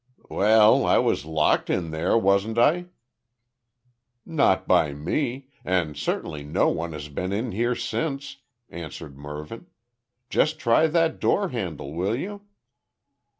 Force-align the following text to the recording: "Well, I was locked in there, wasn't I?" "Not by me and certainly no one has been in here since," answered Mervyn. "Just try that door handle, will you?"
"Well, 0.31 0.83
I 0.83 0.97
was 0.97 1.25
locked 1.27 1.69
in 1.69 1.91
there, 1.91 2.17
wasn't 2.17 2.57
I?" 2.57 2.85
"Not 4.25 4.67
by 4.67 4.95
me 4.95 5.49
and 5.63 5.95
certainly 5.95 6.43
no 6.43 6.69
one 6.69 6.93
has 6.93 7.07
been 7.07 7.31
in 7.31 7.51
here 7.51 7.75
since," 7.75 8.37
answered 8.71 9.15
Mervyn. 9.15 9.67
"Just 10.31 10.57
try 10.57 10.87
that 10.87 11.19
door 11.19 11.49
handle, 11.49 11.93
will 11.93 12.15
you?" 12.15 12.41